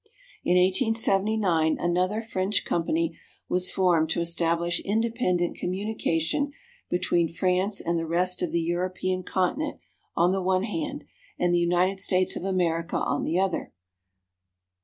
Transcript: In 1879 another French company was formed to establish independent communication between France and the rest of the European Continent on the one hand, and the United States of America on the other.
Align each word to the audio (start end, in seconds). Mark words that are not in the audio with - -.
In 0.43 0.57
1879 0.57 1.77
another 1.79 2.23
French 2.23 2.65
company 2.65 3.19
was 3.47 3.71
formed 3.71 4.09
to 4.09 4.19
establish 4.19 4.79
independent 4.79 5.57
communication 5.57 6.53
between 6.89 7.27
France 7.29 7.79
and 7.79 7.99
the 7.99 8.07
rest 8.07 8.41
of 8.41 8.51
the 8.51 8.61
European 8.61 9.21
Continent 9.21 9.79
on 10.15 10.31
the 10.31 10.41
one 10.41 10.63
hand, 10.63 11.03
and 11.37 11.53
the 11.53 11.59
United 11.59 11.99
States 11.99 12.35
of 12.35 12.43
America 12.43 12.95
on 12.97 13.21
the 13.21 13.37
other. 13.37 13.73